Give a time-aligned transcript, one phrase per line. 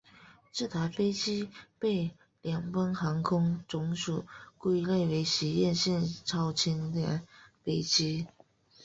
[0.51, 1.47] 这台飞机
[1.77, 2.09] 被
[2.41, 4.25] 联邦航空总署
[4.57, 7.21] 归类为实验性超轻量
[7.63, 8.25] 飞机。